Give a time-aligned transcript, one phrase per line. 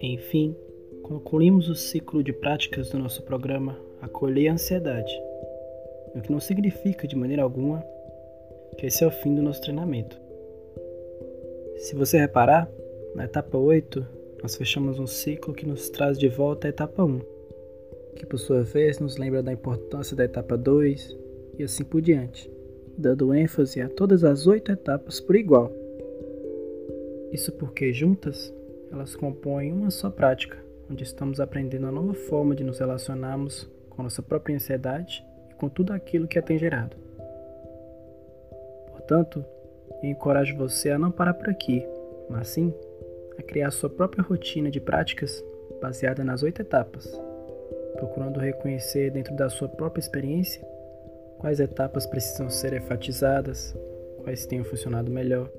[0.00, 0.56] Enfim,
[1.02, 5.12] concluímos o ciclo de práticas do nosso programa Acolher a Ansiedade,
[6.14, 7.84] o que não significa de maneira alguma
[8.78, 10.20] que esse é o fim do nosso treinamento.
[11.76, 12.70] Se você reparar,
[13.14, 14.06] na etapa 8,
[14.42, 17.20] nós fechamos um ciclo que nos traz de volta à etapa 1,
[18.16, 21.16] que por sua vez nos lembra da importância da etapa 2
[21.58, 22.50] e assim por diante,
[22.96, 25.72] dando ênfase a todas as oito etapas por igual.
[27.32, 28.52] Isso porque juntas
[28.90, 30.58] elas compõem uma só prática,
[30.90, 35.68] onde estamos aprendendo a nova forma de nos relacionarmos com nossa própria ansiedade e com
[35.68, 36.96] tudo aquilo que a tem gerado.
[38.90, 39.44] Portanto,
[40.02, 41.86] eu encorajo você a não parar por aqui,
[42.28, 42.72] mas sim
[43.38, 45.42] a criar sua própria rotina de práticas
[45.80, 47.18] baseada nas oito etapas,
[47.94, 50.62] procurando reconhecer dentro da sua própria experiência
[51.42, 53.76] quais etapas precisam ser enfatizadas,
[54.22, 55.50] quais tenham funcionado melhor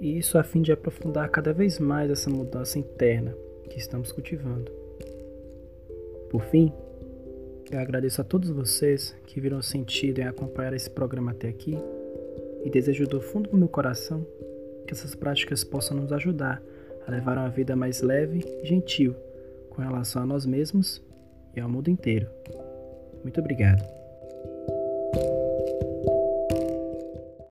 [0.00, 3.36] e isso a fim de aprofundar cada vez mais essa mudança interna
[3.68, 4.72] que estamos cultivando.
[6.30, 6.72] Por fim,
[7.70, 11.76] eu agradeço a todos vocês que viram sentido em acompanhar esse programa até aqui
[12.64, 14.26] e desejo do fundo do meu coração
[14.86, 16.62] que essas práticas possam nos ajudar
[17.06, 19.14] a levar uma vida mais leve e gentil
[19.68, 21.02] com relação a nós mesmos
[21.54, 22.28] e ao mundo inteiro.
[23.22, 23.99] Muito obrigado.